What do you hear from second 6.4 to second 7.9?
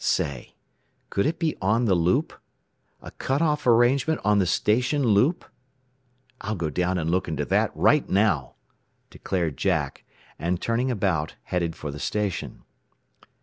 "I'll go down and look into that